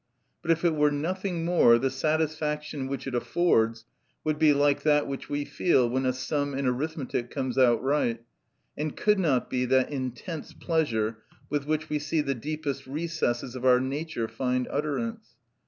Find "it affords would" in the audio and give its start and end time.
3.05-4.39